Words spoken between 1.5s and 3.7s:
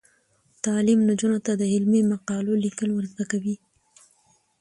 د علمي مقالو لیکل ور زده کوي.